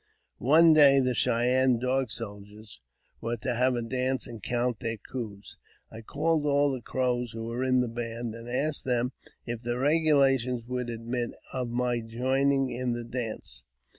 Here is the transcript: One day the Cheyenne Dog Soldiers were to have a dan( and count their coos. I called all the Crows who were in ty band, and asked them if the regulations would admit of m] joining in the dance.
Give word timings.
One 0.39 0.73
day 0.73 0.99
the 0.99 1.13
Cheyenne 1.13 1.77
Dog 1.77 2.09
Soldiers 2.09 2.81
were 3.21 3.37
to 3.37 3.53
have 3.53 3.75
a 3.75 3.83
dan( 3.83 4.17
and 4.25 4.41
count 4.41 4.79
their 4.79 4.97
coos. 4.97 5.57
I 5.91 6.01
called 6.01 6.47
all 6.47 6.71
the 6.71 6.81
Crows 6.81 7.33
who 7.33 7.43
were 7.43 7.63
in 7.63 7.81
ty 7.81 7.87
band, 7.87 8.33
and 8.33 8.49
asked 8.49 8.83
them 8.85 9.11
if 9.45 9.61
the 9.61 9.77
regulations 9.77 10.65
would 10.65 10.89
admit 10.89 11.35
of 11.53 11.69
m] 11.79 12.07
joining 12.09 12.71
in 12.71 12.93
the 12.93 13.03
dance. 13.03 13.61